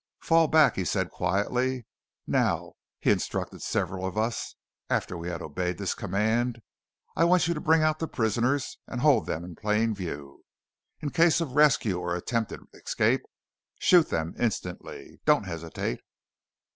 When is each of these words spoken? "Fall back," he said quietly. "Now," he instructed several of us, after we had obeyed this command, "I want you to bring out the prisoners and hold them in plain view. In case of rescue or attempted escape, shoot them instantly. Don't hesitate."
"Fall 0.19 0.47
back," 0.47 0.77
he 0.77 0.83
said 0.83 1.11
quietly. 1.11 1.85
"Now," 2.25 2.73
he 2.99 3.11
instructed 3.11 3.61
several 3.61 4.03
of 4.03 4.17
us, 4.17 4.55
after 4.89 5.15
we 5.15 5.29
had 5.29 5.43
obeyed 5.43 5.77
this 5.77 5.93
command, 5.93 6.63
"I 7.15 7.23
want 7.23 7.47
you 7.47 7.53
to 7.53 7.61
bring 7.61 7.83
out 7.83 7.99
the 7.99 8.07
prisoners 8.07 8.79
and 8.87 9.01
hold 9.01 9.27
them 9.27 9.43
in 9.43 9.53
plain 9.55 9.93
view. 9.93 10.43
In 11.01 11.11
case 11.11 11.39
of 11.39 11.51
rescue 11.51 11.99
or 11.99 12.15
attempted 12.15 12.61
escape, 12.73 13.21
shoot 13.77 14.09
them 14.09 14.33
instantly. 14.39 15.19
Don't 15.25 15.43
hesitate." 15.45 15.99